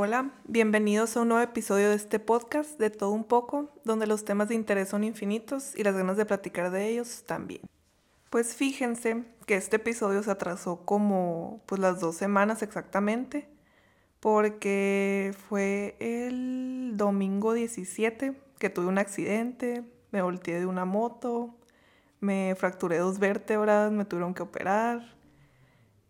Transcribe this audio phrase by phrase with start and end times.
[0.00, 4.24] Hola, bienvenidos a un nuevo episodio de este podcast de todo un poco, donde los
[4.24, 7.62] temas de interés son infinitos y las ganas de platicar de ellos también.
[8.30, 13.48] Pues fíjense que este episodio se atrasó como pues las dos semanas exactamente,
[14.20, 21.56] porque fue el domingo 17 que tuve un accidente, me volteé de una moto,
[22.20, 25.17] me fracturé dos vértebras, me tuvieron que operar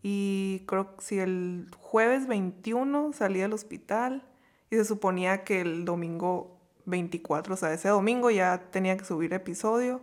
[0.02, 4.24] y creo que si el jueves 21 salí del hospital
[4.70, 9.32] y se suponía que el domingo 24, o sea, ese domingo ya tenía que subir
[9.34, 10.02] episodio.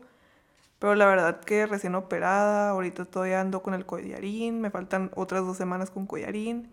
[0.80, 5.46] Pero la verdad que recién operada, ahorita todavía ando con el collarín, me faltan otras
[5.46, 6.72] dos semanas con collarín.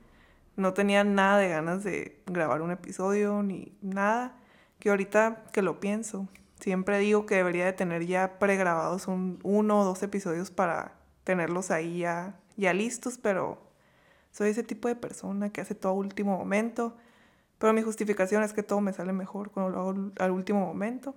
[0.57, 4.37] No tenía nada de ganas de grabar un episodio ni nada.
[4.81, 6.29] Que ahorita que lo pienso,
[6.61, 10.95] siempre digo que debería de tener ya pregrabados un, uno o dos episodios para
[11.25, 13.59] tenerlos ahí ya ya listos, pero
[14.31, 16.97] soy ese tipo de persona que hace todo a último momento.
[17.59, 21.15] Pero mi justificación es que todo me sale mejor cuando lo hago al último momento.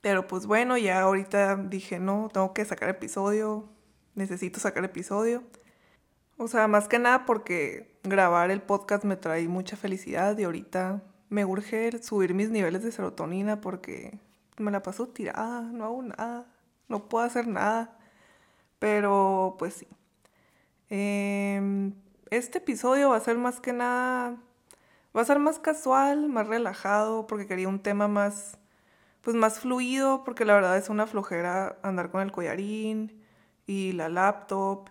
[0.00, 3.68] Pero pues bueno, ya ahorita dije, no, tengo que sacar episodio,
[4.14, 5.42] necesito sacar episodio.
[6.38, 11.02] O sea, más que nada porque grabar el podcast me trae mucha felicidad y ahorita
[11.28, 14.18] me urge subir mis niveles de serotonina porque
[14.58, 16.46] me la paso tirada, no hago nada,
[16.88, 17.96] no puedo hacer nada.
[18.78, 19.86] Pero pues sí,
[20.94, 21.94] Em,
[22.30, 24.36] este episodio va a ser más que nada,
[25.16, 28.58] va a ser más casual, más relajado, porque quería un tema más,
[29.22, 33.22] pues más fluido, porque la verdad es una flojera andar con el collarín
[33.66, 34.90] y la laptop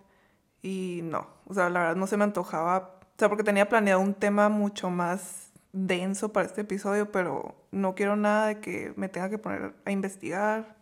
[0.60, 4.00] y no, o sea, la verdad no se me antojaba, o sea, porque tenía planeado
[4.00, 9.08] un tema mucho más denso para este episodio, pero no quiero nada de que me
[9.08, 10.76] tenga que poner a investigar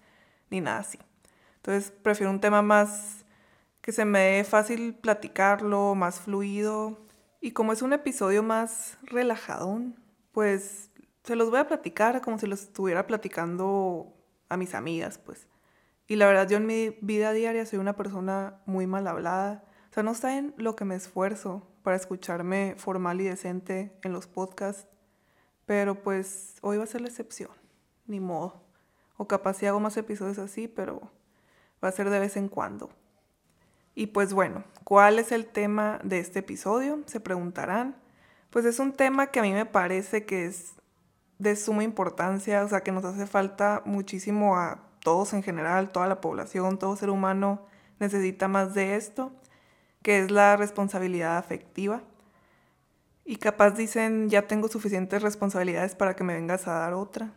[0.50, 0.98] ni nada así.
[1.56, 3.19] Entonces prefiero un tema más
[3.90, 7.08] que se me dé fácil platicarlo, más fluido.
[7.40, 9.80] Y como es un episodio más relajado,
[10.30, 10.92] pues
[11.24, 14.14] se los voy a platicar como si los estuviera platicando
[14.48, 15.48] a mis amigas, pues.
[16.06, 19.64] Y la verdad, yo en mi vida diaria soy una persona muy mal hablada.
[19.90, 24.28] O sea, no saben lo que me esfuerzo para escucharme formal y decente en los
[24.28, 24.86] podcasts.
[25.66, 27.50] Pero pues hoy va a ser la excepción.
[28.06, 28.62] Ni modo.
[29.16, 31.10] O capaz si hago más episodios así, pero
[31.82, 32.88] va a ser de vez en cuando.
[34.00, 37.00] Y pues bueno, ¿cuál es el tema de este episodio?
[37.04, 37.96] Se preguntarán.
[38.48, 40.72] Pues es un tema que a mí me parece que es
[41.36, 46.06] de suma importancia, o sea, que nos hace falta muchísimo a todos en general, toda
[46.06, 47.66] la población, todo ser humano
[47.98, 49.32] necesita más de esto,
[50.00, 52.00] que es la responsabilidad afectiva.
[53.26, 57.34] Y capaz dicen, ya tengo suficientes responsabilidades para que me vengas a dar otra.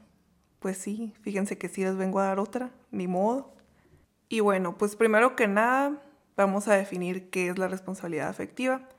[0.60, 3.54] Pues sí, fíjense que sí les vengo a dar otra, ni modo.
[4.30, 6.02] Y bueno, pues primero que nada,
[6.36, 8.90] vamos a definir qué es la responsabilidad afectiva,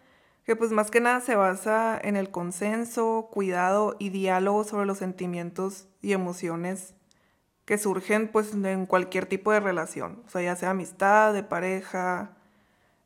[0.44, 4.98] que pues más que nada se basa en el consenso, cuidado y diálogo sobre los
[4.98, 6.94] sentimientos y emociones
[7.64, 12.36] que surgen pues en cualquier tipo de relación, o sea, ya sea amistad, de pareja,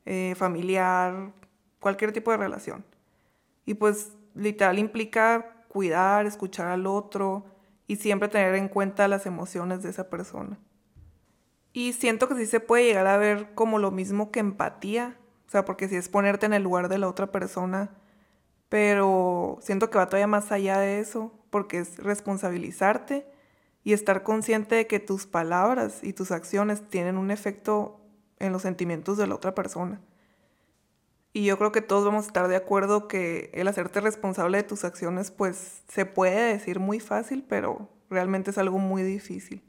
[0.05, 1.31] eh, familiar,
[1.79, 2.85] cualquier tipo de relación.
[3.65, 7.45] Y pues literal implica cuidar, escuchar al otro
[7.87, 10.59] y siempre tener en cuenta las emociones de esa persona.
[11.73, 15.51] Y siento que sí se puede llegar a ver como lo mismo que empatía, o
[15.51, 17.91] sea, porque si es ponerte en el lugar de la otra persona,
[18.69, 23.27] pero siento que va todavía más allá de eso, porque es responsabilizarte
[23.83, 27.99] y estar consciente de que tus palabras y tus acciones tienen un efecto
[28.39, 30.01] en los sentimientos de la otra persona.
[31.33, 34.63] Y yo creo que todos vamos a estar de acuerdo que el hacerte responsable de
[34.63, 39.63] tus acciones, pues se puede decir muy fácil, pero realmente es algo muy difícil.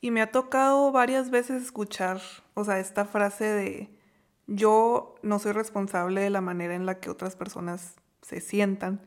[0.00, 2.20] Y me ha tocado varias veces escuchar,
[2.54, 3.98] o sea, esta frase de
[4.46, 9.06] yo no soy responsable de la manera en la que otras personas se sientan.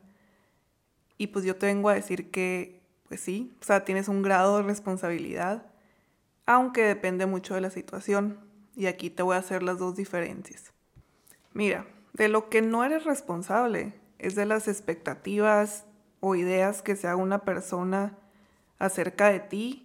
[1.18, 4.58] Y pues yo te vengo a decir que, pues sí, o sea, tienes un grado
[4.58, 5.66] de responsabilidad,
[6.46, 8.38] aunque depende mucho de la situación.
[8.74, 10.72] Y aquí te voy a hacer las dos diferencias.
[11.52, 15.84] Mira, de lo que no eres responsable es de las expectativas
[16.20, 18.16] o ideas que se haga una persona
[18.78, 19.81] acerca de ti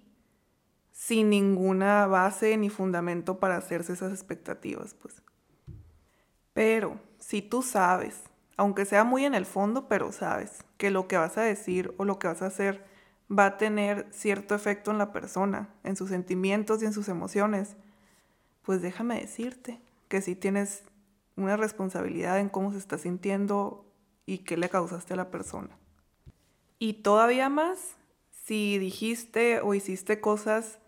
[0.97, 5.21] sin ninguna base ni fundamento para hacerse esas expectativas, pues.
[6.53, 8.23] Pero si tú sabes,
[8.57, 12.03] aunque sea muy en el fondo, pero sabes que lo que vas a decir o
[12.03, 12.83] lo que vas a hacer
[13.31, 17.75] va a tener cierto efecto en la persona, en sus sentimientos y en sus emociones,
[18.63, 20.83] pues déjame decirte que sí tienes
[21.35, 23.85] una responsabilidad en cómo se está sintiendo
[24.25, 25.77] y qué le causaste a la persona.
[26.79, 27.97] Y todavía más,
[28.31, 30.79] si dijiste o hiciste cosas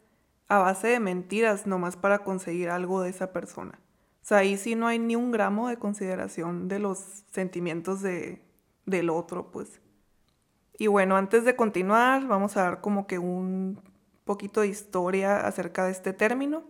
[0.50, 3.80] a base de mentiras nomás para conseguir algo de esa persona.
[4.22, 8.42] O sea, ahí sí no hay ni un gramo de consideración de los sentimientos de,
[8.86, 9.80] del otro, pues.
[10.78, 13.82] Y bueno, antes de continuar, vamos a dar como que un
[14.26, 16.64] poquito de historia acerca de este término,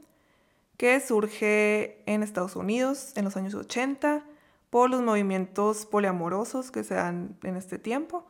[0.77, 4.25] que surge en Estados Unidos en los años 80
[4.69, 8.25] por los movimientos poliamorosos que se dan en este tiempo.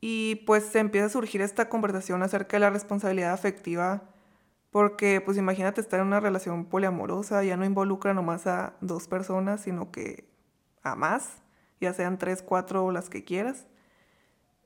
[0.00, 4.09] Y pues se empieza a surgir esta conversación acerca de la responsabilidad afectiva,
[4.70, 9.62] porque pues imagínate estar en una relación poliamorosa, ya no involucra nomás a dos personas,
[9.62, 10.28] sino que
[10.82, 11.42] a más,
[11.80, 13.66] ya sean tres, cuatro o las que quieras.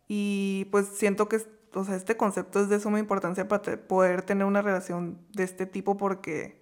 [0.08, 1.38] Y pues siento que
[1.74, 5.66] o sea, este concepto es de suma importancia para poder tener una relación de este
[5.66, 6.60] tipo porque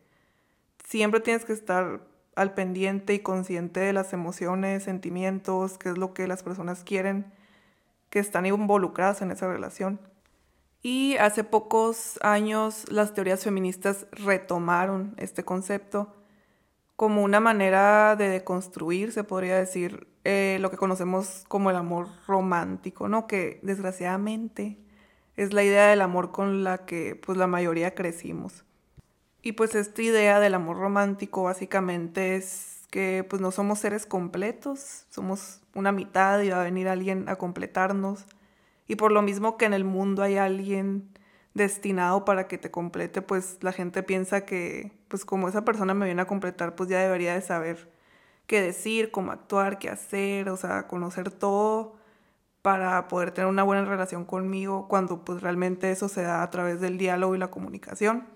[0.85, 2.00] siempre tienes que estar
[2.35, 7.33] al pendiente y consciente de las emociones, sentimientos, qué es lo que las personas quieren
[8.11, 10.00] que están involucradas en esa relación.
[10.82, 16.17] Y hace pocos años las teorías feministas retomaron este concepto
[16.96, 22.08] como una manera de deconstruir, se podría decir, eh, lo que conocemos como el amor
[22.26, 23.26] romántico, ¿no?
[23.26, 24.79] Que desgraciadamente
[25.37, 28.64] es la idea del amor con la que pues la mayoría crecimos.
[29.43, 35.06] Y pues esta idea del amor romántico básicamente es que pues no somos seres completos,
[35.11, 38.26] somos una mitad y va a venir alguien a completarnos.
[38.93, 41.09] Y por lo mismo que en el mundo hay alguien
[41.55, 46.05] destinado para que te complete, pues la gente piensa que pues como esa persona me
[46.05, 47.91] viene a completar, pues ya debería de saber
[48.47, 51.97] qué decir, cómo actuar, qué hacer, o sea, conocer todo
[52.61, 56.79] para poder tener una buena relación conmigo cuando pues realmente eso se da a través
[56.83, 58.27] del diálogo y la comunicación,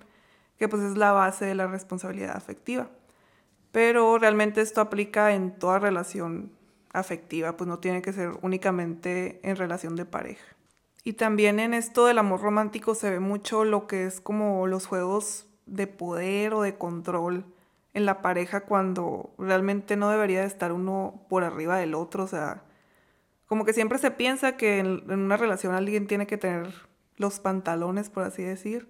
[0.59, 2.89] que pues es la base de la responsabilidad afectiva.
[3.73, 6.56] Pero realmente esto aplica en toda relación
[6.93, 10.45] afectiva, pues no tiene que ser únicamente en relación de pareja.
[11.05, 14.87] Y también en esto del amor romántico se ve mucho lo que es como los
[14.87, 17.45] juegos de poder o de control
[17.95, 22.25] en la pareja cuando realmente no debería de estar uno por arriba del otro.
[22.25, 22.63] O sea,
[23.47, 26.75] como que siempre se piensa que en, una relación alguien tiene que tener
[27.17, 28.89] los pantalones, por así decir,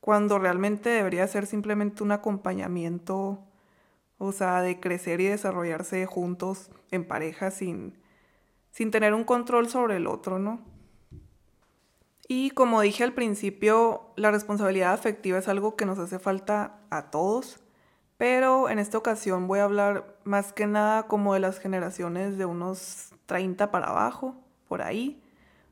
[0.00, 3.44] cuando realmente debería ser simplemente un acompañamiento,
[4.26, 7.98] o sea, de crecer y desarrollarse juntos en pareja sin,
[8.70, 10.60] sin tener un control sobre el otro, ¿no?
[12.28, 17.10] Y como dije al principio, la responsabilidad afectiva es algo que nos hace falta a
[17.10, 17.62] todos
[18.22, 22.44] pero en esta ocasión voy a hablar más que nada como de las generaciones de
[22.44, 24.36] unos 30 para abajo,
[24.68, 25.20] por ahí.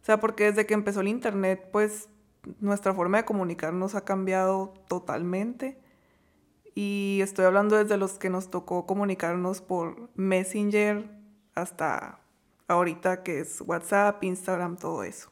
[0.02, 2.08] O sea, porque desde que empezó el Internet, pues
[2.58, 5.78] nuestra forma de comunicarnos ha cambiado totalmente.
[6.82, 11.10] Y estoy hablando desde los que nos tocó comunicarnos por Messenger
[11.54, 12.20] hasta
[12.68, 15.30] ahorita que es WhatsApp, Instagram, todo eso.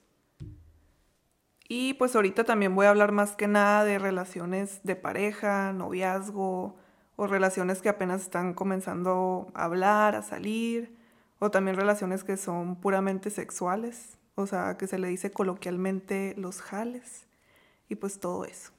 [1.66, 6.76] Y pues ahorita también voy a hablar más que nada de relaciones de pareja, noviazgo,
[7.16, 10.98] o relaciones que apenas están comenzando a hablar, a salir,
[11.38, 16.60] o también relaciones que son puramente sexuales, o sea, que se le dice coloquialmente los
[16.60, 17.26] jales,
[17.88, 18.70] y pues todo eso.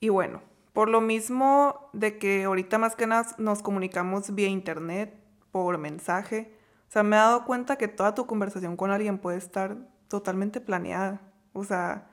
[0.00, 5.20] Y bueno, por lo mismo de que ahorita más que nada nos comunicamos vía internet,
[5.50, 6.56] por mensaje,
[6.88, 9.76] o sea, me he dado cuenta que toda tu conversación con alguien puede estar
[10.08, 11.20] totalmente planeada,
[11.52, 12.08] o sea,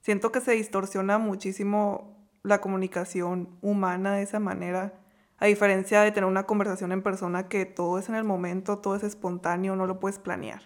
[0.00, 5.00] siento que se distorsiona muchísimo la comunicación humana de esa manera,
[5.38, 8.96] a diferencia de tener una conversación en persona que todo es en el momento, todo
[8.96, 10.62] es espontáneo, no lo puedes planear.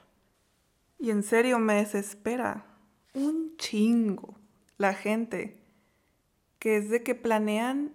[0.99, 2.67] Y en serio me desespera
[3.15, 4.39] un chingo
[4.77, 5.60] la gente
[6.61, 7.93] que es de que planean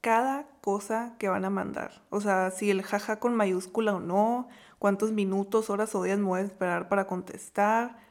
[0.00, 2.02] cada cosa que van a mandar.
[2.10, 4.48] O sea, si el jaja con mayúscula o no,
[4.80, 8.10] cuántos minutos, horas o días me voy a esperar para contestar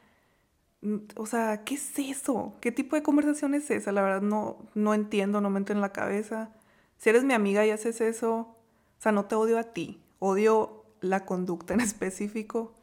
[1.16, 2.54] o sea, ¿qué es eso?
[2.60, 3.92] ¿Qué tipo de conversación es esa?
[3.92, 6.50] La verdad no, no entiendo, no me entra en la cabeza.
[6.96, 8.56] Si eres mi amiga y haces eso, o
[8.98, 12.74] sea, no te odio a ti, odio la conducta en específico.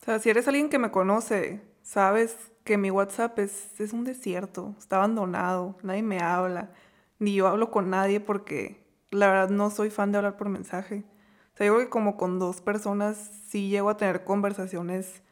[0.00, 4.04] O sea, si eres alguien que me conoce, sabes que mi WhatsApp es, es un
[4.04, 6.72] desierto, está abandonado, nadie me habla,
[7.20, 11.04] ni yo hablo con nadie porque la verdad no soy fan de hablar por mensaje.
[11.52, 15.22] O sea, yo creo que como con dos personas sí llego a tener conversaciones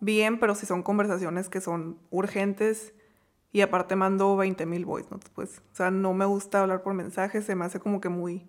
[0.00, 2.92] bien, pero si son conversaciones que son urgentes
[3.52, 6.92] y aparte mando 20 mil voice notes, pues, o sea, no me gusta hablar por
[6.92, 8.48] mensajes, se me hace como que muy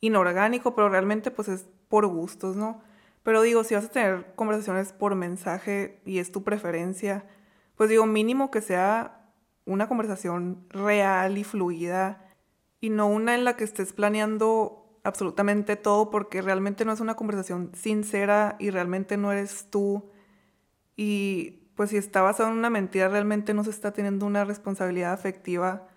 [0.00, 2.82] inorgánico, pero realmente pues es por gustos, ¿no?
[3.22, 7.26] Pero digo, si vas a tener conversaciones por mensaje y es tu preferencia,
[7.76, 9.32] pues digo, mínimo que sea
[9.66, 12.26] una conversación real y fluida
[12.80, 17.14] y no una en la que estés planeando absolutamente todo porque realmente no es una
[17.14, 20.10] conversación sincera y realmente no eres tú.
[20.96, 25.12] Y pues si está basado en una mentira, realmente no se está teniendo una responsabilidad
[25.12, 25.88] afectiva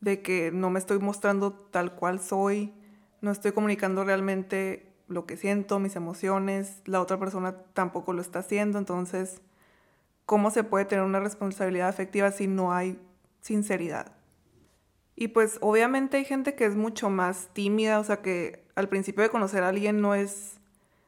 [0.00, 2.74] de que no me estoy mostrando tal cual soy,
[3.22, 8.40] no estoy comunicando realmente lo que siento, mis emociones, la otra persona tampoco lo está
[8.40, 9.42] haciendo, entonces,
[10.26, 12.98] ¿cómo se puede tener una responsabilidad afectiva si no hay
[13.40, 14.12] sinceridad?
[15.16, 19.22] Y pues obviamente hay gente que es mucho más tímida, o sea que al principio
[19.22, 20.58] de conocer a alguien no es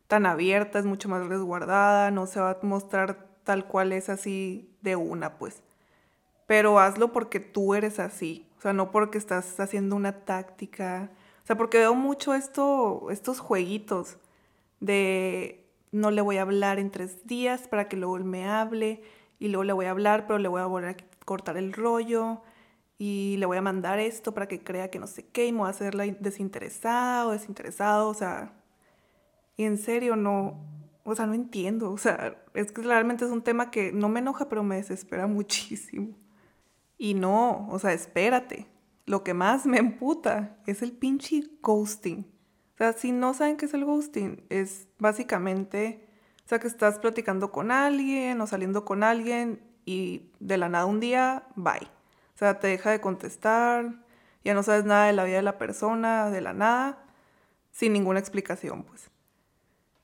[0.07, 4.71] tan abierta, es mucho más resguardada, no se va a mostrar tal cual es así
[4.83, 5.63] de una, pues.
[6.47, 11.11] Pero hazlo porque tú eres así, o sea, no porque estás haciendo una táctica,
[11.47, 14.19] o sea, porque veo mucho esto, estos jueguitos
[14.81, 19.01] de no le voy a hablar en tres días para que luego él me hable
[19.39, 22.43] y luego le voy a hablar, pero le voy a volver a cortar el rollo
[22.99, 25.59] y le voy a mandar esto para que crea que no sé qué y me
[25.59, 28.53] voy a hacer la desinteresada o desinteresado, o sea,
[29.57, 30.59] y en serio no,
[31.05, 34.19] o sea, no entiendo, o sea, es que realmente es un tema que no me
[34.19, 36.09] enoja, pero me desespera muchísimo.
[36.99, 38.67] Y no, o sea, espérate,
[39.07, 42.27] lo que más me emputa es el pinche ghosting.
[42.75, 46.07] O sea, si no saben qué es el ghosting, es básicamente,
[46.45, 50.85] o sea, que estás platicando con alguien o saliendo con alguien y de la nada
[50.85, 51.89] un día, bye.
[52.35, 54.05] O sea, te deja de contestar,
[54.45, 57.03] ya no sabes nada de la vida de la persona, de la nada,
[57.71, 59.11] sin ninguna explicación, pues.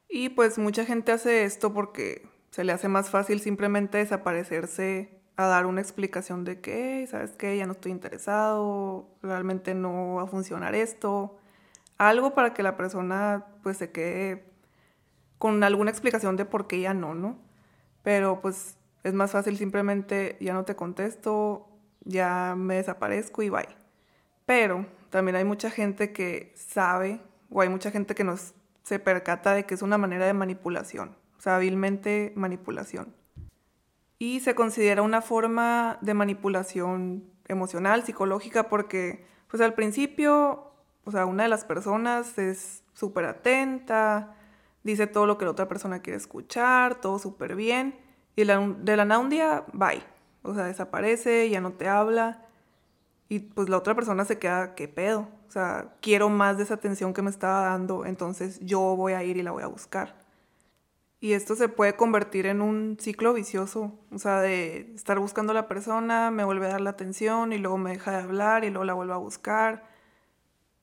[0.08, 5.48] Y pues mucha gente hace esto porque se le hace más fácil simplemente desaparecerse a
[5.48, 7.56] dar una explicación de que, ¿sabes qué?
[7.56, 11.36] Ya no estoy interesado, realmente no va a funcionar esto.
[11.98, 14.44] Algo para que la persona pues se quede
[15.38, 17.38] con alguna explicación de por qué ya no, ¿no?
[18.02, 21.68] Pero pues es más fácil simplemente ya no te contesto,
[22.04, 23.68] ya me desaparezco y bye.
[24.46, 27.20] Pero también hay mucha gente que sabe,
[27.50, 31.16] o hay mucha gente que nos se percata de que es una manera de manipulación,
[31.38, 33.14] o sea, hábilmente manipulación.
[34.22, 40.70] Y se considera una forma de manipulación emocional, psicológica, porque pues al principio,
[41.02, 44.36] o sea, una de las personas es súper atenta,
[44.84, 47.98] dice todo lo que la otra persona quiere escuchar, todo súper bien,
[48.36, 50.04] y de la nada un día, bye.
[50.42, 52.46] O sea, desaparece, ya no te habla.
[53.28, 55.26] Y pues la otra persona se queda, ¿qué pedo?
[55.48, 59.24] O sea, quiero más de esa atención que me estaba dando, entonces yo voy a
[59.24, 60.21] ir y la voy a buscar.
[61.22, 65.54] Y esto se puede convertir en un ciclo vicioso, o sea, de estar buscando a
[65.54, 68.70] la persona, me vuelve a dar la atención y luego me deja de hablar y
[68.70, 69.84] luego la vuelvo a buscar.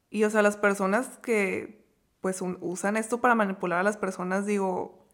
[0.09, 1.85] Y o sea, las personas que
[2.21, 5.05] pues usan esto para manipular a las personas, digo,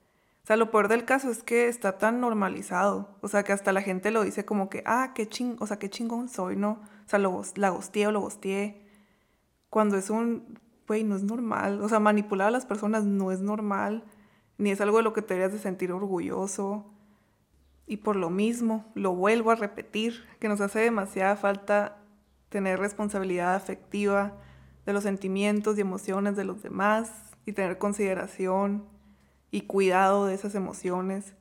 [0.44, 3.18] o sea, lo peor del caso es que está tan normalizado.
[3.22, 5.80] O sea, que hasta la gente lo dice como que, ah, qué ching, o sea,
[5.80, 6.84] qué chingón soy, ¿no?
[7.08, 8.88] O sea, lo, la gosteé o lo gosteé.
[9.72, 11.82] Cuando es un, güey, no es normal.
[11.82, 14.04] O sea, manipular a las personas no es normal.
[14.58, 16.86] Ni es algo de lo que te deberías de sentir orgulloso.
[17.88, 21.98] Y por lo mismo, lo vuelvo a repetir, que nos hace demasiada falta
[22.50, 24.38] tener responsabilidad afectiva
[24.86, 27.12] de los sentimientos y emociones de los demás
[27.46, 28.86] y tener consideración
[29.52, 31.36] y cuidado de esas emociones.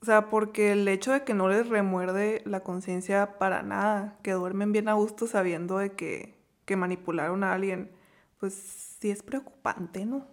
[0.00, 4.32] O sea, porque el hecho de que no les remuerde la conciencia para nada, que
[4.32, 7.92] duermen bien a gusto sabiendo de que, que manipularon a alguien,
[8.38, 8.54] pues
[8.98, 10.26] sí es preocupante, ¿no?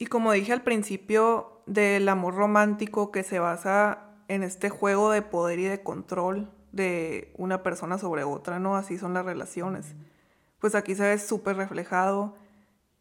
[0.00, 5.20] Y como dije al principio, del amor romántico que se basa en este juego de
[5.20, 8.76] poder y de control de una persona sobre otra, ¿no?
[8.76, 9.94] Así son las relaciones.
[10.58, 12.34] Pues aquí se ve súper reflejado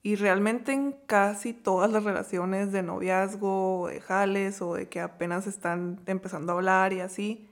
[0.04, 5.48] y realmente en casi todas las relaciones de noviazgo, de jales o de que apenas
[5.48, 7.50] están empezando a hablar y así,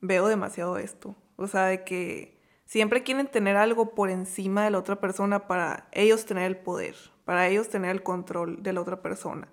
[0.00, 1.14] veo demasiado esto.
[1.36, 5.88] O sea, de que siempre quieren tener algo por encima de la otra persona para
[5.92, 9.48] ellos tener el poder, para ellos tener el control de la otra persona.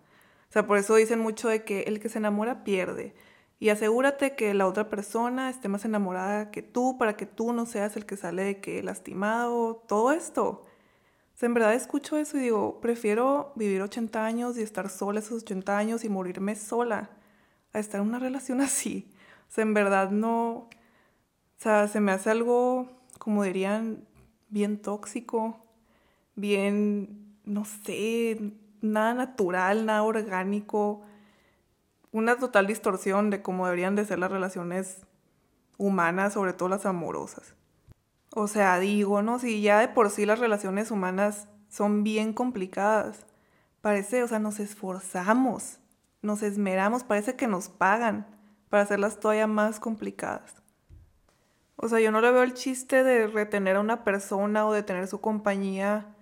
[0.50, 3.14] O sea, por eso dicen mucho de que el que se enamora pierde.
[3.60, 7.66] Y asegúrate que la otra persona esté más enamorada que tú para que tú no
[7.66, 10.66] seas el que sale de que lastimado, todo esto
[11.46, 15.78] en verdad escucho eso y digo, prefiero vivir 80 años y estar sola esos 80
[15.78, 17.12] años y morirme sola
[17.74, 19.12] a estar en una relación así.
[19.50, 20.70] O sea, en verdad no, o
[21.58, 24.06] sea, se me hace algo, como dirían,
[24.50, 25.66] bien tóxico,
[26.36, 27.19] bien,
[27.50, 31.02] no sé, nada natural, nada orgánico,
[32.12, 35.02] una total distorsión de cómo deberían de ser las relaciones
[35.78, 37.56] humanas, sobre todo las amorosas.
[38.36, 39.40] O sea, digo, ¿no?
[39.40, 43.26] Si ya de por sí las relaciones humanas son bien complicadas,
[43.82, 45.80] parece, o sea, nos esforzamos,
[46.22, 48.28] nos esmeramos, parece que nos pagan
[48.70, 50.62] para hacerlas todavía más complicadas.
[51.78, 54.84] O sea, yo no le veo el chiste de retener a una persona o de
[54.84, 56.16] tener su compañía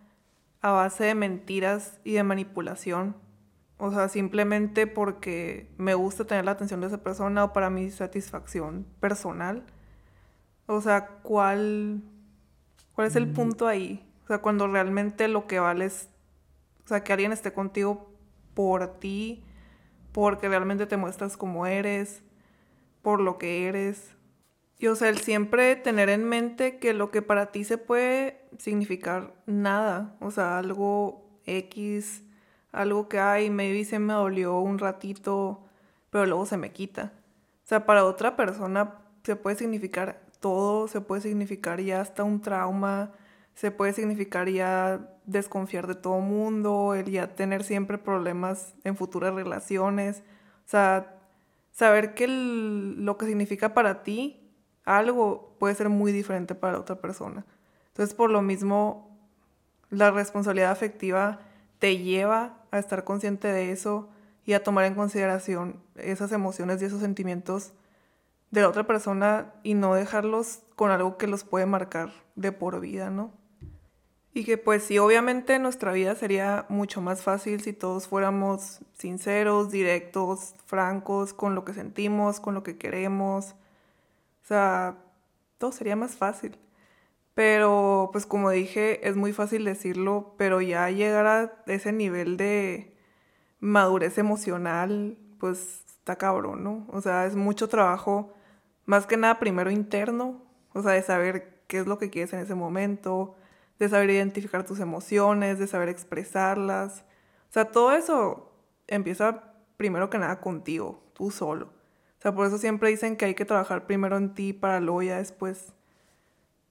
[0.62, 3.16] a base de mentiras y de manipulación.
[3.78, 7.92] O sea, simplemente porque me gusta tener la atención de esa persona o para mi
[7.92, 9.64] satisfacción personal.
[10.66, 12.02] O sea, ¿cuál,
[12.94, 14.04] cuál es el punto ahí?
[14.24, 16.10] O sea, cuando realmente lo que vale es
[16.84, 18.12] O sea, que alguien esté contigo
[18.54, 19.44] por ti,
[20.12, 22.24] porque realmente te muestras como eres,
[23.04, 24.16] por lo que eres.
[24.80, 28.47] Y o sea, el siempre tener en mente que lo que para ti se puede
[28.58, 32.24] significar nada, o sea, algo X,
[32.72, 35.64] algo que hay, maybe se me dolió un ratito,
[36.10, 37.14] pero luego se me quita.
[37.66, 42.42] O sea, para otra persona se puede significar todo, se puede significar ya hasta un
[42.42, 43.12] trauma,
[43.56, 49.34] se puede significar ya desconfiar de todo mundo, el ya tener siempre problemas en futuras
[49.34, 50.24] relaciones.
[50.66, 51.18] O sea,
[51.72, 54.44] saber que lo que significa para ti
[54.86, 57.46] algo puede ser muy diferente para otra persona.
[57.98, 59.10] Entonces, por lo mismo,
[59.90, 61.40] la responsabilidad afectiva
[61.80, 64.08] te lleva a estar consciente de eso
[64.46, 67.74] y a tomar en consideración esas emociones y esos sentimientos
[68.52, 72.80] de la otra persona y no dejarlos con algo que los puede marcar de por
[72.82, 73.32] vida, ¿no?
[74.32, 79.72] Y que pues sí, obviamente nuestra vida sería mucho más fácil si todos fuéramos sinceros,
[79.72, 83.56] directos, francos, con lo que sentimos, con lo que queremos.
[84.44, 84.98] O sea,
[85.58, 86.60] todo sería más fácil.
[87.38, 92.98] Pero pues como dije, es muy fácil decirlo, pero ya llegar a ese nivel de
[93.60, 96.88] madurez emocional, pues está cabrón, ¿no?
[96.90, 98.34] O sea, es mucho trabajo
[98.86, 100.42] más que nada primero interno,
[100.74, 103.36] o sea, de saber qué es lo que quieres en ese momento,
[103.78, 107.06] de saber identificar tus emociones, de saber expresarlas.
[107.52, 108.52] O sea, todo eso
[108.88, 111.68] empieza primero que nada contigo, tú solo.
[111.68, 115.04] O sea, por eso siempre dicen que hay que trabajar primero en ti para luego
[115.04, 115.76] ya después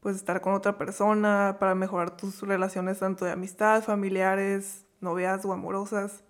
[0.06, 5.52] pues estar con otra persona, para mejorar tus relaciones tanto de amistad, familiares, novias o
[5.52, 6.22] amorosas.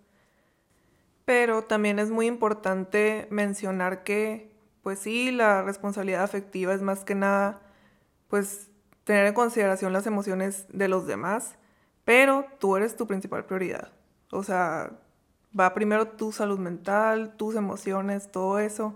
[1.27, 4.51] Pero también es muy importante mencionar que
[4.83, 7.61] pues sí, la responsabilidad afectiva es más que nada,
[8.29, 8.71] pues
[9.05, 11.59] tener en consideración las emociones de los demás,
[12.07, 13.93] pero tú eres tu principal prioridad.
[14.31, 14.93] O sea,
[15.53, 18.95] va primero tu salud mental, tus emociones, todo eso.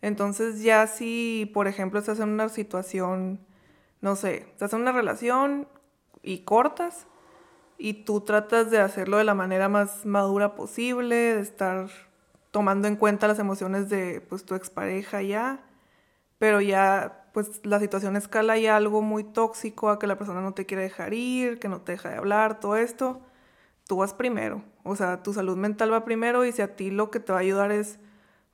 [0.00, 3.40] Entonces ya si, por ejemplo, estás en una situación,
[4.00, 5.68] no sé, estás en una relación
[6.22, 7.06] y cortas
[7.78, 11.88] y tú tratas de hacerlo de la manera más madura posible, de estar
[12.50, 15.64] tomando en cuenta las emociones de pues tu expareja ya,
[16.38, 20.54] pero ya pues la situación escala ya algo muy tóxico a que la persona no
[20.54, 23.20] te quiere dejar ir, que no te deja de hablar, todo esto,
[23.86, 24.62] tú vas primero.
[24.84, 27.38] O sea, tu salud mental va primero y si a ti lo que te va
[27.38, 27.98] a ayudar es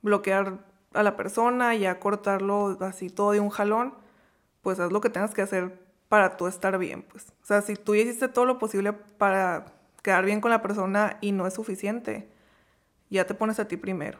[0.01, 3.93] bloquear a la persona, y ya cortarlo así todo de un jalón,
[4.63, 5.77] pues haz lo que tengas que hacer
[6.09, 7.31] para tú estar bien, pues.
[7.43, 9.65] O sea, si tú hiciste todo lo posible para
[10.01, 12.29] quedar bien con la persona y no es suficiente,
[13.09, 14.17] ya te pones a ti primero.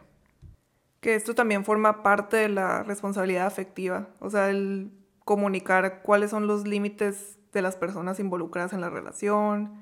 [1.01, 4.91] Que esto también forma parte de la responsabilidad afectiva, o sea, el
[5.25, 9.73] comunicar cuáles son los límites de las personas involucradas en la relación,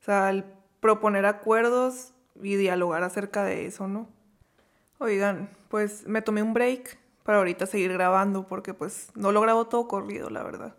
[0.00, 0.44] o sea, el
[0.80, 4.08] proponer acuerdos y dialogar acerca de eso, ¿no?
[4.98, 9.66] Oigan, pues me tomé un break para ahorita seguir grabando porque pues no lo grabo
[9.66, 10.76] todo corrido, la verdad.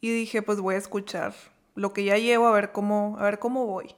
[0.00, 1.34] Y dije, pues voy a escuchar
[1.74, 3.94] lo que ya llevo a ver cómo a ver cómo voy.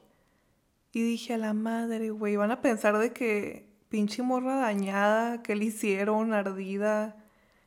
[0.91, 5.55] Y dije, a la madre, güey, van a pensar de que pinche morra dañada, que
[5.55, 7.15] le hicieron, ardida.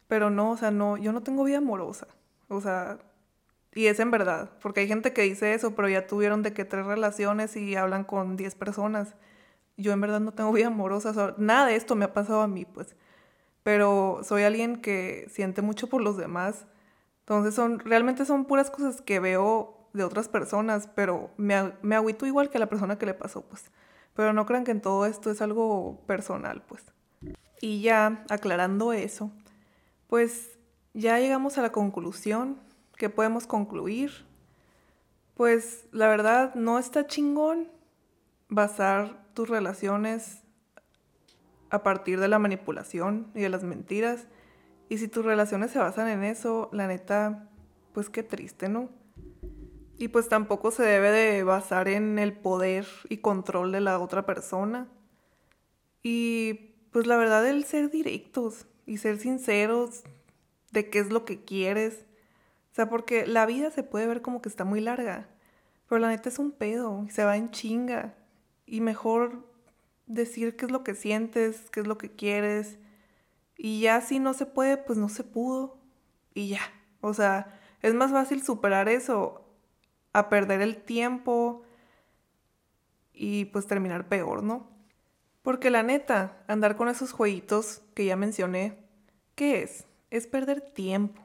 [0.06, 2.06] Pero no, o sea, no, yo no tengo vida amorosa.
[2.48, 2.98] O sea,
[3.72, 6.66] y es en verdad, porque hay gente que dice eso, pero ya tuvieron de que
[6.66, 9.14] tres relaciones y hablan con diez personas.
[9.78, 12.66] Yo en verdad no tengo vida amorosa, nada de esto me ha pasado a mí,
[12.66, 12.94] pues.
[13.64, 16.66] Pero soy alguien que siente mucho por los demás.
[17.20, 22.26] Entonces son, realmente son puras cosas que veo de otras personas, pero me, me agüito
[22.26, 23.72] igual que la persona que le pasó, pues.
[24.14, 26.84] Pero no crean que en todo esto es algo personal, pues.
[27.60, 29.32] Y ya aclarando eso,
[30.06, 30.58] pues
[30.92, 32.60] ya llegamos a la conclusión
[32.96, 34.26] que podemos concluir.
[35.34, 37.68] Pues la verdad no está chingón
[38.48, 40.43] basar tus relaciones
[41.70, 44.26] a partir de la manipulación y de las mentiras.
[44.88, 47.48] Y si tus relaciones se basan en eso, la neta,
[47.92, 48.90] pues qué triste, ¿no?
[49.96, 54.26] Y pues tampoco se debe de basar en el poder y control de la otra
[54.26, 54.88] persona.
[56.02, 60.02] Y pues la verdad el ser directos y ser sinceros
[60.72, 62.04] de qué es lo que quieres.
[62.72, 65.28] O sea, porque la vida se puede ver como que está muy larga,
[65.88, 68.14] pero la neta es un pedo y se va en chinga.
[68.66, 69.53] Y mejor
[70.06, 72.78] decir qué es lo que sientes, qué es lo que quieres.
[73.56, 75.78] Y ya si no se puede, pues no se pudo.
[76.34, 76.60] Y ya.
[77.00, 79.44] O sea, es más fácil superar eso
[80.12, 81.62] a perder el tiempo
[83.12, 84.70] y pues terminar peor, ¿no?
[85.42, 88.78] Porque la neta, andar con esos jueguitos que ya mencioné,
[89.34, 89.86] ¿qué es?
[90.10, 91.20] Es perder tiempo,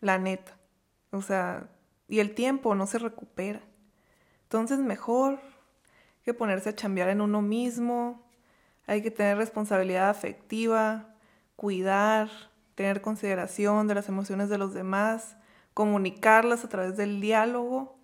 [0.00, 0.56] la neta.
[1.10, 1.68] O sea,
[2.08, 3.60] y el tiempo no se recupera.
[4.44, 5.40] Entonces mejor
[6.28, 8.22] que ponerse a chambear en uno mismo,
[8.86, 11.14] hay que tener responsabilidad afectiva,
[11.56, 12.28] cuidar,
[12.74, 15.38] tener consideración de las emociones de los demás,
[15.72, 17.96] comunicarlas a través del diálogo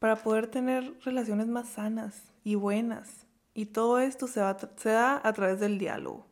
[0.00, 3.24] para poder tener relaciones más sanas y buenas.
[3.54, 4.42] Y todo esto se,
[4.76, 6.26] se da a través del diálogo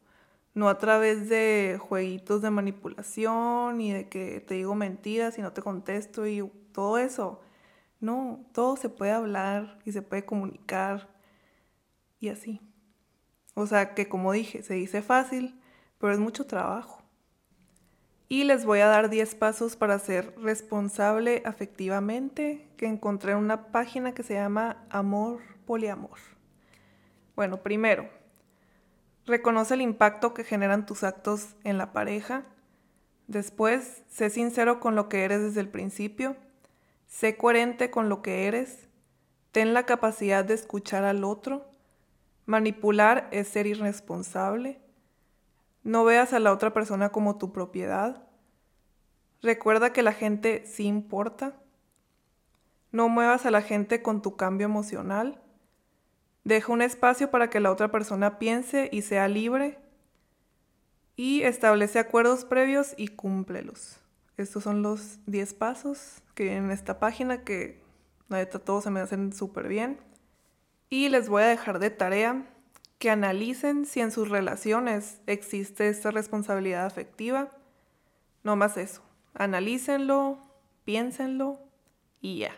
[0.54, 5.52] no a través de jueguitos de manipulación y de que te digo mentiras y no
[5.52, 7.40] te contesto y todo eso.
[8.00, 11.13] No, todo se puede hablar y se puede comunicar
[12.24, 12.60] y así.
[13.54, 15.60] O sea que como dije, se dice fácil,
[15.98, 17.02] pero es mucho trabajo.
[18.28, 23.70] Y les voy a dar 10 pasos para ser responsable afectivamente que encontré en una
[23.70, 26.18] página que se llama Amor Poliamor.
[27.36, 28.08] Bueno, primero,
[29.26, 32.44] Reconoce el impacto que generan tus actos en la pareja.
[33.26, 36.36] Después, sé sincero con lo que eres desde el principio.
[37.06, 38.86] Sé coherente con lo que eres.
[39.50, 41.73] Ten la capacidad de escuchar al otro.
[42.46, 44.80] Manipular es ser irresponsable.
[45.82, 48.26] No veas a la otra persona como tu propiedad.
[49.42, 51.60] Recuerda que la gente sí importa.
[52.92, 55.42] No muevas a la gente con tu cambio emocional.
[56.44, 59.78] Deja un espacio para que la otra persona piense y sea libre.
[61.16, 64.00] Y establece acuerdos previos y cúmplelos.
[64.36, 67.82] Estos son los 10 pasos que en esta página que
[68.28, 69.98] la neta todos se me hacen súper bien.
[70.94, 72.46] Y les voy a dejar de tarea
[73.00, 77.48] que analicen si en sus relaciones existe esta responsabilidad afectiva.
[78.44, 79.02] No más eso.
[79.34, 80.38] Analícenlo,
[80.84, 81.58] piénsenlo
[82.20, 82.52] y ya.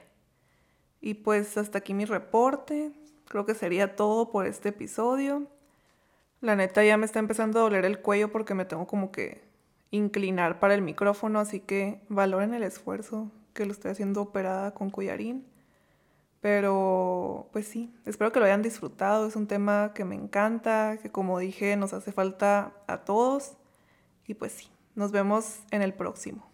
[1.01, 2.93] Y pues hasta aquí mi reporte.
[3.27, 5.47] Creo que sería todo por este episodio.
[6.43, 9.49] La neta ya me está empezando a doler el cuello porque me tengo como que
[9.91, 14.91] inclinar para el micrófono, así que valoren el esfuerzo que lo estoy haciendo operada con
[14.91, 15.56] collarín.
[16.47, 19.27] Pero pues sí, espero que lo hayan disfrutado.
[19.27, 23.57] Es un tema que me encanta, que como dije nos hace falta a todos.
[24.29, 26.49] Y pues sí, nos vemos en el próximo.